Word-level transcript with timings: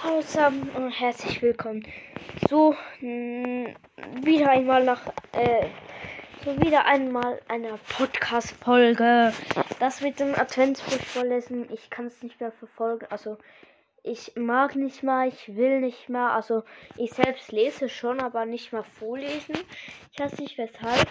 Hallo 0.00 0.20
zusammen 0.22 0.70
und 0.76 0.92
herzlich 0.92 1.42
willkommen 1.42 1.84
zu 2.48 2.72
mm, 3.00 3.66
wieder 4.22 4.50
einmal 4.50 4.84
nach 4.84 5.04
äh, 5.32 5.66
so 6.44 6.56
wieder 6.60 6.84
einmal 6.84 7.40
einer 7.48 7.78
Podcast 7.96 8.52
Folge. 8.62 9.32
Das 9.80 10.00
mit 10.00 10.20
dem 10.20 10.36
Adventsbuch 10.36 11.00
vorlesen, 11.00 11.68
ich 11.72 11.90
kann 11.90 12.06
es 12.06 12.22
nicht 12.22 12.40
mehr 12.40 12.52
verfolgen. 12.52 13.06
Also 13.10 13.38
ich 14.04 14.36
mag 14.36 14.76
nicht 14.76 15.02
mal, 15.02 15.26
ich 15.26 15.56
will 15.56 15.80
nicht 15.80 16.08
mehr. 16.08 16.30
Also 16.30 16.62
ich 16.96 17.10
selbst 17.10 17.50
lese 17.50 17.88
schon, 17.88 18.20
aber 18.20 18.46
nicht 18.46 18.72
mal 18.72 18.84
vorlesen. 18.84 19.56
Ich 20.12 20.20
weiß 20.20 20.38
nicht 20.38 20.58
weshalb. 20.58 21.08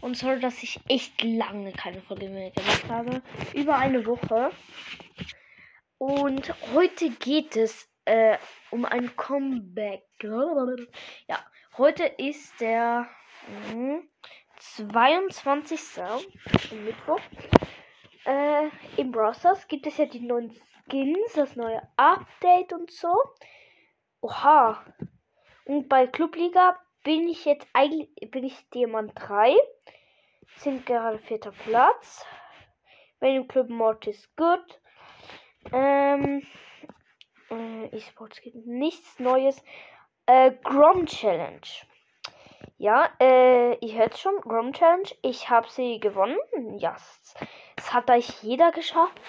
Und 0.00 0.16
sorry, 0.16 0.38
dass 0.38 0.62
ich 0.62 0.78
echt 0.88 1.24
lange 1.24 1.72
keine 1.72 2.02
Folge 2.02 2.28
mehr 2.28 2.52
gemacht 2.52 2.88
habe. 2.88 3.20
Über 3.52 3.76
eine 3.78 4.06
Woche. 4.06 4.52
Und 5.98 6.54
heute 6.72 7.10
geht 7.10 7.56
es 7.56 7.87
äh, 8.08 8.38
um 8.70 8.84
ein 8.86 9.14
Comeback. 9.16 10.04
Ja, 10.22 11.38
heute 11.76 12.04
ist 12.04 12.58
der 12.60 13.06
mh, 13.72 14.00
22. 14.58 15.80
Mittwoch. 16.84 17.20
Äh, 18.24 18.68
Im 18.96 19.12
Browsers 19.12 19.68
gibt 19.68 19.86
es 19.86 19.98
ja 19.98 20.06
die 20.06 20.20
neuen 20.20 20.50
Skins, 20.86 21.34
das 21.34 21.54
neue 21.54 21.82
Update 21.96 22.72
und 22.72 22.90
so. 22.90 23.14
Oha. 24.22 24.84
Und 25.66 25.88
bei 25.88 26.06
Clubliga 26.06 26.78
bin 27.04 27.28
ich 27.28 27.44
jetzt 27.44 27.66
eigentlich 27.74 28.08
bin 28.30 28.44
ich 28.44 28.68
Diamant 28.70 29.12
3. 29.14 29.54
Sind 30.56 30.86
gerade 30.86 31.18
vierter 31.18 31.52
Platz. 31.52 32.24
Wenn 33.20 33.36
im 33.36 33.48
Club 33.48 33.68
Mortis 33.68 34.28
gut. 34.34 34.80
Ähm, 35.72 36.42
äh, 37.50 37.86
E-Sports 37.86 38.40
gibt 38.40 38.66
nichts 38.66 39.18
Neues. 39.18 39.62
Äh, 40.26 40.52
Grom 40.62 41.06
Challenge. 41.06 41.60
Ja, 42.76 43.08
äh, 43.20 43.74
ihr 43.84 43.98
hört 43.98 44.18
schon, 44.18 44.40
Grom 44.40 44.72
Challenge. 44.72 45.08
Ich 45.22 45.50
habe 45.50 45.68
sie 45.68 46.00
gewonnen. 46.00 46.38
Ja, 46.78 46.96
es 47.76 47.92
hat 47.92 48.10
eigentlich 48.10 48.42
jeder 48.42 48.70
geschafft. 48.72 49.20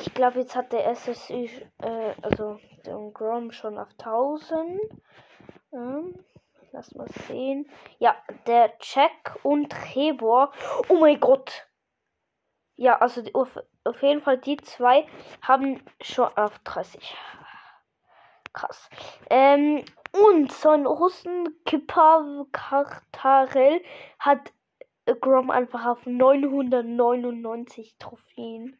Ich 0.00 0.14
glaube, 0.14 0.40
jetzt 0.40 0.56
hat 0.56 0.72
der 0.72 0.94
SSI, 0.94 1.50
äh, 1.82 2.14
also 2.22 2.58
der 2.86 2.96
Grom 3.12 3.52
schon 3.52 3.78
auf 3.78 3.90
1000. 3.98 4.80
Ähm, 5.72 6.24
lass 6.72 6.94
mal 6.94 7.08
sehen. 7.28 7.70
Ja, 7.98 8.16
der 8.46 8.72
Jack 8.80 9.38
und 9.42 9.74
Rebor. 9.94 10.52
Oh 10.88 10.96
mein 10.96 11.20
Gott. 11.20 11.68
Ja, 12.76 12.98
also 12.98 13.22
auf, 13.34 13.58
auf 13.84 14.02
jeden 14.02 14.22
Fall 14.22 14.38
die 14.38 14.56
zwei 14.56 15.06
haben 15.42 15.82
schon 16.00 16.36
auf 16.36 16.58
30. 16.60 17.16
Krass. 18.52 18.90
Ähm, 19.30 19.84
und 20.12 20.52
so 20.52 20.70
ein 20.70 20.86
Russen 20.86 21.62
Kippa 21.64 22.44
Kartarell 22.52 23.82
hat 24.18 24.52
Grom 25.20 25.50
einfach 25.50 25.86
auf 25.86 26.04
999 26.06 27.96
Trophäen. 27.98 28.78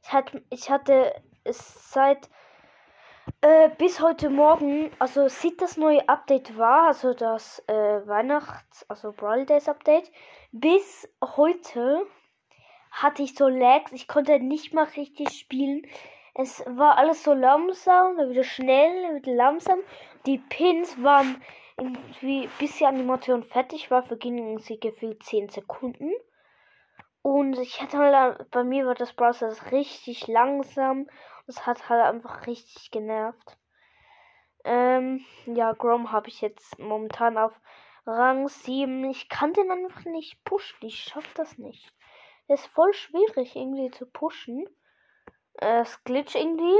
ich, 0.02 0.12
hatte, 0.12 0.42
ich 0.50 0.70
hatte 0.70 1.14
es 1.44 1.90
seit 1.90 2.28
äh, 3.40 3.70
bis 3.78 4.00
heute 4.00 4.28
Morgen, 4.28 4.90
also 4.98 5.28
sieht 5.28 5.62
das 5.62 5.78
neue 5.78 6.06
Update 6.06 6.58
war, 6.58 6.88
also 6.88 7.14
das 7.14 7.62
äh, 7.66 7.72
Weihnachts-, 8.06 8.84
also 8.88 9.12
Brawl 9.12 9.46
Days 9.46 9.68
Update, 9.68 10.12
bis 10.52 11.08
heute 11.22 12.06
hatte 12.90 13.22
ich 13.22 13.34
so 13.34 13.48
Lags, 13.48 13.92
ich 13.92 14.06
konnte 14.06 14.38
nicht 14.38 14.74
mal 14.74 14.84
richtig 14.84 15.30
spielen. 15.30 15.86
Es 16.34 16.62
war 16.66 16.98
alles 16.98 17.24
so 17.24 17.32
langsam, 17.32 18.18
dann 18.18 18.30
wieder 18.30 18.44
schnell, 18.44 19.02
dann 19.02 19.16
wieder 19.16 19.32
langsam. 19.32 19.78
Die 20.26 20.38
Pins 20.38 21.02
waren 21.02 21.42
irgendwie, 21.78 22.50
bis 22.58 22.76
die 22.76 22.86
Animation 22.86 23.42
fertig 23.44 23.90
war, 23.90 24.02
vergingen 24.02 24.58
sie 24.58 24.78
gefühlt 24.78 25.22
10 25.22 25.48
Sekunden. 25.48 26.12
Und 27.26 27.58
ich 27.58 27.82
hatte 27.82 27.98
halt, 27.98 28.52
bei 28.52 28.62
mir 28.62 28.86
war 28.86 28.94
das 28.94 29.12
Browser 29.12 29.52
richtig 29.72 30.28
langsam. 30.28 31.10
Das 31.48 31.66
hat 31.66 31.88
halt 31.88 32.04
einfach 32.04 32.46
richtig 32.46 32.92
genervt. 32.92 33.58
Ähm, 34.62 35.24
ja, 35.46 35.72
Grom 35.72 36.12
habe 36.12 36.28
ich 36.28 36.40
jetzt 36.40 36.78
momentan 36.78 37.36
auf 37.36 37.52
Rang 38.06 38.46
7. 38.46 39.10
Ich 39.10 39.28
kann 39.28 39.52
den 39.54 39.72
einfach 39.72 40.04
nicht 40.04 40.44
pushen. 40.44 40.78
Ich 40.82 41.00
schaffe 41.00 41.28
das 41.34 41.58
nicht. 41.58 41.92
Es 42.46 42.60
ist 42.60 42.72
voll 42.74 42.92
schwierig 42.92 43.56
irgendwie 43.56 43.90
zu 43.90 44.06
pushen. 44.06 44.64
Äh, 45.54 45.80
es 45.80 46.04
glitch 46.04 46.36
irgendwie. 46.36 46.78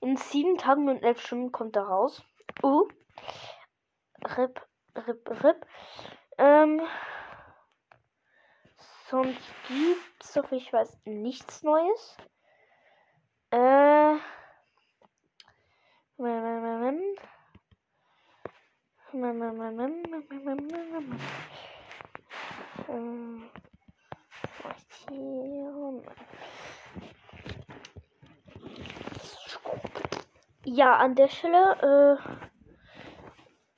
In 0.00 0.16
7 0.16 0.56
Tagen 0.56 0.88
und 0.88 1.02
11 1.02 1.20
Stunden 1.20 1.50
kommt 1.50 1.74
er 1.74 1.88
raus. 1.88 2.22
Uh. 2.62 2.86
Rip, 4.38 4.64
rip, 4.94 5.42
rip. 5.42 5.66
Ähm, 6.38 6.80
Sonst 9.10 9.40
gibt 9.66 10.22
es, 10.22 10.32
so 10.32 10.42
viel 10.44 10.58
ich 10.58 10.72
weiß, 10.72 11.00
nichts 11.04 11.64
Neues. 11.64 12.16
Äh. 13.50 14.14
Ja, 30.64 30.96
an 30.98 31.16
der 31.16 31.28
Stelle, 31.28 32.16
äh, 32.22 32.50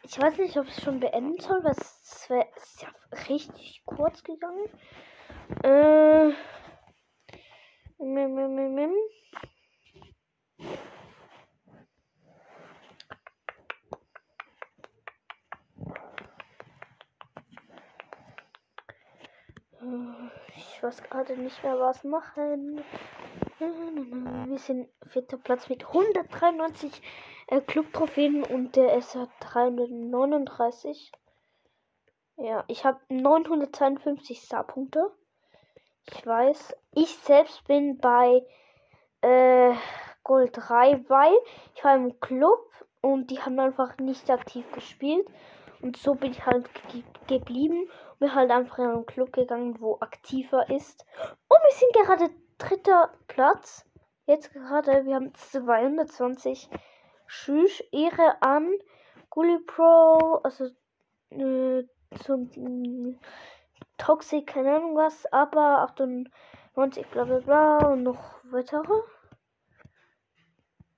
ich 0.03 0.21
weiß 0.21 0.37
nicht, 0.37 0.59
ob 0.59 0.67
es 0.67 0.83
schon 0.83 1.01
beenden 1.01 1.41
soll, 1.41 1.65
weil 1.65 1.73
es 1.73 2.03
ist 2.03 2.83
ja 2.83 2.89
richtig 3.31 3.83
kurz 3.87 4.23
gegangen. 4.23 4.69
Äh. 5.63 6.03
Ich 20.57 20.83
weiß 20.83 21.03
gerade 21.05 21.37
nicht 21.37 21.63
mehr, 21.63 21.79
was 21.79 22.03
machen. 22.03 22.83
Wir 23.59 24.59
sind 24.59 24.89
vierter 25.07 25.37
Platz 25.37 25.69
mit 25.69 25.87
193 25.87 27.01
äh, 27.47 27.61
Club-Trophäen 27.61 28.43
und 28.43 28.75
der 28.75 28.97
ist 28.97 29.15
hat 29.15 29.31
339. 29.41 31.13
Ja, 32.37 32.65
ich 32.67 32.85
habe 32.85 32.99
952 33.09 34.41
Star-Punkte. 34.41 35.13
Ich 36.11 36.27
weiß. 36.27 36.75
Ich 36.95 37.17
selbst 37.19 37.65
bin 37.67 37.99
bei 37.99 38.45
äh, 39.23 39.75
Gold 40.25 40.53
3, 40.55 41.05
weil 41.09 41.35
ich 41.75 41.85
war 41.85 41.97
im 41.97 42.19
Club 42.21 42.71
und 43.01 43.31
die 43.31 43.41
haben 43.41 43.59
einfach 43.59 43.99
nicht 43.99 44.31
aktiv 44.31 44.71
gespielt. 44.73 45.27
Und 45.81 45.97
so 45.97 46.15
bin 46.15 46.31
ich 46.31 46.47
halt 46.47 46.69
ge 46.91 47.03
geblieben 47.27 47.89
und 48.13 48.19
bin 48.21 48.35
halt 48.35 48.51
einfach 48.51 48.79
in 48.79 48.87
einen 48.87 49.07
Club 49.07 49.33
gegangen, 49.33 49.81
wo 49.81 49.99
aktiver 50.01 50.69
ist. 50.71 51.05
Und 51.49 51.59
wir 51.59 51.77
sind 51.77 51.93
gerade 51.95 52.31
dritter 52.59 53.13
Platz. 53.27 53.85
Jetzt 54.27 54.53
gerade, 54.53 55.05
wir 55.05 55.17
haben 55.17 55.35
220. 55.35 56.69
Tschüss, 57.27 57.81
Ehre 57.93 58.41
an 58.43 58.71
Gully 59.31 59.59
Pro, 59.61 60.41
also 60.45 60.67
äh, 61.31 61.85
zum 62.23 63.19
Toxic, 63.99 64.47
keine 64.47 64.77
Ahnung 64.77 64.97
was, 64.97 65.27
aber 65.33 65.81
98, 65.83 67.07
bla 67.09 67.25
bla 67.25 67.39
bla 67.39 67.79
und 67.87 68.03
noch 68.03 68.41
weitere. 68.45 68.95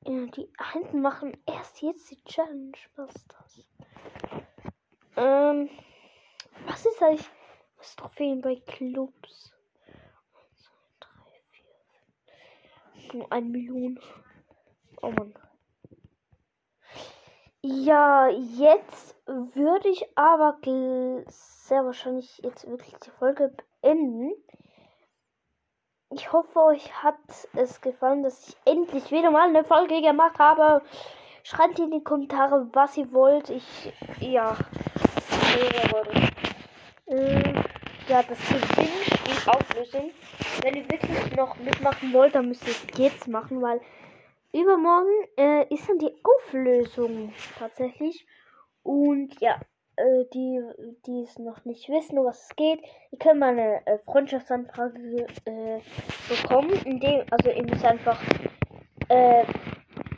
Ja, 0.07 0.27
die 0.27 0.49
hinten 0.73 1.01
machen 1.01 1.37
erst 1.47 1.81
jetzt 1.81 2.11
die 2.11 2.23
Challenge. 2.25 2.77
Was 2.97 3.15
ist 3.15 3.35
das? 3.39 3.65
Ähm, 5.17 5.71
was 6.67 6.85
ist 6.85 7.03
eigentlich? 7.03 7.29
Was 7.79 7.97
Trophäen 7.97 8.41
bei 8.41 8.57
Clubs? 8.57 9.55
1, 9.87 10.63
2, 10.63 10.73
3, 11.01 11.09
4. 13.11 13.19
Nur 13.19 13.33
1 13.33 13.49
Million. 13.49 14.01
Oh 15.03 15.11
Mann. 15.11 15.35
Ja, 17.67 18.29
jetzt 18.29 19.17
würde 19.27 19.89
ich 19.89 20.05
aber 20.17 20.59
sehr 21.29 21.83
wahrscheinlich 21.83 22.37
jetzt 22.43 22.69
wirklich 22.69 22.95
die 22.97 23.11
Folge 23.19 23.55
beenden. 23.81 24.33
Ich 26.11 26.31
hoffe, 26.31 26.61
euch 26.61 26.93
hat 27.03 27.17
es 27.55 27.81
gefallen, 27.81 28.23
dass 28.23 28.51
ich 28.51 28.57
endlich 28.71 29.11
wieder 29.11 29.31
mal 29.31 29.49
eine 29.49 29.65
Folge 29.65 30.03
gemacht 30.03 30.39
habe. 30.39 30.83
Schreibt 31.43 31.79
in 31.79 31.91
die 31.91 32.05
Kommentare, 32.05 32.69
was 32.75 32.99
ihr 32.99 33.11
wollt. 33.15 33.49
Ich, 33.49 33.95
ja, 34.21 34.59
äh, 37.07 37.55
ja, 38.09 38.23
das 38.25 38.39
Gewinnspiel 38.47 39.51
auflösen. 39.51 40.11
Wenn 40.63 40.75
ihr 40.75 40.91
wirklich 40.91 41.35
noch 41.35 41.57
mitmachen 41.57 42.13
wollt, 42.13 42.35
dann 42.35 42.49
müsst 42.49 42.67
ihr 42.67 42.75
es 42.75 42.99
jetzt 42.99 43.27
machen, 43.27 43.63
weil 43.63 43.81
übermorgen 44.55 45.29
äh, 45.37 45.75
ist 45.75 45.89
dann 45.89 45.99
die 45.99 46.15
Auflösung 46.23 47.33
tatsächlich. 47.59 48.27
Und 48.83 49.41
ja, 49.41 49.61
äh, 49.97 50.25
die, 50.33 50.61
die 51.07 51.23
es 51.23 51.39
noch 51.39 51.65
nicht 51.65 51.89
wissen, 51.89 52.17
was 52.25 52.45
es 52.45 52.57
geht, 52.57 52.81
ihr 53.11 53.19
könnt 53.19 53.41
mal 53.41 53.51
eine 53.51 53.87
äh, 53.87 53.99
Freundschaftsanfrage 54.05 55.27
äh, 55.45 55.81
bekommen. 56.29 56.73
Indem, 56.85 57.25
also 57.31 57.51
ihr 57.51 57.65
müsst 57.65 57.85
einfach 57.85 58.21
äh, 59.09 59.45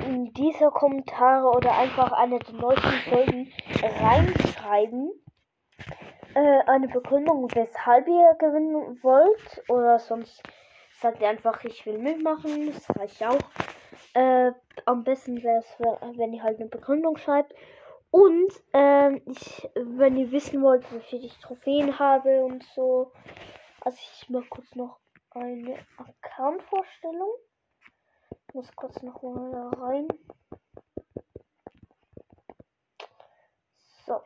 in 0.06 0.32
diese 0.34 0.66
Kommentare 0.66 1.48
oder 1.48 1.76
einfach 1.76 2.12
eine 2.12 2.38
der 2.38 2.54
neuesten 2.54 3.10
Folgen 3.10 3.52
reinschreiben. 3.82 5.10
Äh, 6.34 6.60
eine 6.66 6.88
Begründung, 6.88 7.48
weshalb 7.54 8.06
ihr 8.08 8.36
gewinnen 8.38 8.98
wollt. 9.02 9.62
Oder 9.68 9.98
sonst 9.98 10.42
sagt 11.00 11.20
ihr 11.20 11.28
einfach, 11.28 11.64
ich 11.64 11.84
will 11.86 11.98
mitmachen. 11.98 12.66
Das 12.66 12.98
reicht 12.98 13.22
auch. 13.24 13.38
Äh, 14.16 14.52
am 14.86 15.04
besten 15.04 15.42
wäre 15.42 15.58
es, 15.58 15.78
wenn 16.16 16.32
ihr 16.32 16.42
halt 16.42 16.58
eine 16.58 16.70
Begründung 16.70 17.18
schreibt. 17.18 17.54
Und 18.10 18.50
ähm, 18.72 19.20
ich, 19.26 19.68
wenn 19.74 20.16
ihr 20.16 20.32
wissen 20.32 20.62
wollt, 20.62 20.90
wie 20.90 21.00
viel 21.00 21.22
ich 21.22 21.38
Trophäen 21.38 21.98
habe 21.98 22.42
und 22.42 22.64
so. 22.74 23.12
Also 23.82 23.98
ich 24.00 24.30
mache 24.30 24.48
kurz 24.48 24.74
noch 24.74 24.98
eine 25.32 25.76
Account-Vorstellung. 25.98 27.28
Muss 28.54 28.74
kurz 28.74 29.02
noch 29.02 29.20
mal 29.20 29.68
rein. 29.74 30.08
So. 34.06 34.22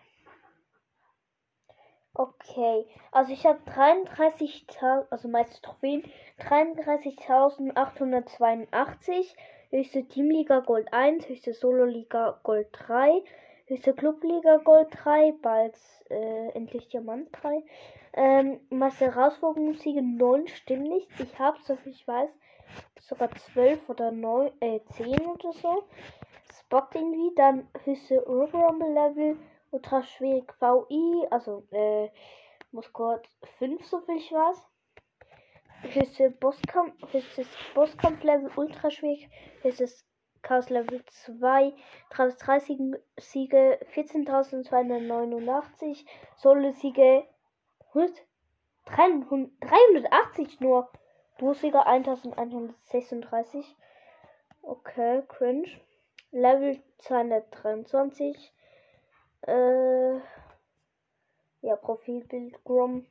Okay. 2.14 2.86
Also 3.10 3.32
ich 3.32 3.44
habe 3.44 3.58
33.000, 3.68 5.08
also 5.10 5.26
meiste 5.26 5.60
Trophäen, 5.62 6.04
33.882. 6.38 9.34
Höchste 9.72 10.02
Teamliga 10.02 10.58
Gold 10.58 10.92
1, 10.92 11.28
höchste 11.28 11.54
Solo-Liga 11.54 12.40
Gold 12.42 12.66
3, 12.72 13.22
höchste 13.66 13.94
Clubliga 13.94 14.56
Gold 14.56 14.88
3, 14.90 15.32
bald 15.40 15.76
äh, 16.08 16.48
endlich 16.54 16.88
Diamant 16.88 17.28
3. 17.40 17.62
Ähm, 18.14 18.58
Meister 18.70 19.14
Herausforderungssiege 19.14 20.02
9 20.02 20.48
stimmt 20.48 20.88
nicht. 20.88 21.08
Ich 21.20 21.38
habe, 21.38 21.56
soviel 21.62 21.92
ich 21.92 22.04
weiß, 22.08 22.30
sogar 22.98 23.30
12 23.30 23.88
oder 23.88 24.10
9, 24.10 24.50
äh, 24.58 24.80
10 24.96 25.20
oder 25.20 25.52
so. 25.52 25.84
Bockt 26.68 26.96
irgendwie. 26.96 27.32
Dann 27.36 27.68
höchste 27.84 28.18
Robo 28.26 28.58
Rumble 28.58 28.92
Level, 28.92 29.36
ultra 29.70 30.02
schwierig 30.02 30.52
VI, 30.58 31.28
also 31.30 31.62
äh, 31.70 32.08
muss 32.72 32.92
kurz 32.92 33.28
5, 33.58 33.86
soviel 33.86 34.16
ich 34.16 34.32
weiß. 34.32 34.66
Höchste 35.82 36.30
Bosskampf, 36.30 36.94
höchstes 37.12 37.46
Bosskampf 37.74 38.22
Level 38.22 38.50
ultra 38.56 38.90
schwierig, 38.90 39.28
höchstes 39.62 40.06
Chaos 40.42 40.70
Level 40.70 41.04
2, 41.06 41.74
30 42.10 42.96
Siege, 43.18 43.78
14.289, 43.94 46.04
Solo-Siege, 46.36 47.26
380 48.86 50.60
nur, 50.60 50.88
Duo-Siege 51.38 51.86
1136, 51.86 53.76
okay, 54.62 55.22
cringe, 55.28 55.80
Level 56.30 56.78
223, 56.98 58.52
äh, 59.42 60.14
ja, 61.62 61.76
Profilbild, 61.76 62.64
Grom, 62.64 63.06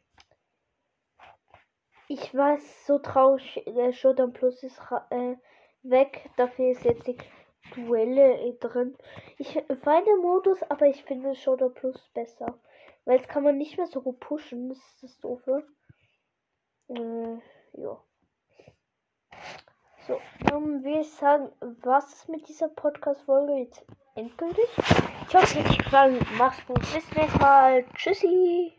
ich 2.10 2.36
weiß, 2.36 2.88
so 2.88 2.98
traurig, 2.98 3.64
der 3.68 3.94
Showdown 3.94 4.34
Plus 4.34 4.64
ist 4.64 4.82
äh, 5.12 5.36
weg. 5.84 6.30
Dafür 6.38 6.72
ist 6.72 6.84
jetzt 6.84 7.06
die 7.06 7.18
Duelle 7.76 8.54
drin. 8.60 8.98
Ich 9.38 9.54
den 9.54 10.22
Modus, 10.22 10.62
aber 10.64 10.88
ich 10.88 11.04
finde 11.04 11.36
Showdown 11.36 11.74
Plus 11.76 12.10
besser. 12.16 12.60
Weil 13.06 13.18
jetzt 13.18 13.30
kann 13.30 13.44
man 13.44 13.60
nicht 13.60 13.78
mehr 13.78 13.86
so 13.86 14.02
gut 14.02 14.20
pushen. 14.20 14.70
Das 14.70 14.80
ist 14.80 15.04
das 15.04 15.20
Doofe. 15.20 15.64
Äh, 16.88 17.38
ja. 17.74 18.04
So, 20.08 20.20
dann 20.46 20.84
würde 20.84 21.02
ich 21.02 21.12
sagen, 21.12 21.52
was 21.60 22.12
ist 22.12 22.30
mit 22.30 22.48
dieser 22.48 22.70
Podcast-Folge 22.70 23.54
jetzt 23.54 23.86
endgültig? 24.16 24.66
Ich 25.28 25.36
hoffe, 25.36 25.46
es 25.46 25.56
hat 25.56 25.70
euch 25.70 25.78
gefallen. 25.78 26.28
Mach's 26.40 26.66
gut. 26.66 26.80
Bis 26.80 27.16
nächstes 27.16 27.40
Mal. 27.40 27.86
Tschüssi. 27.94 28.79